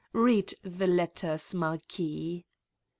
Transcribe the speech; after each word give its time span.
Bead 0.13 0.55
the 0.63 0.87
letters, 0.87 1.53
Marquis." 1.53 2.43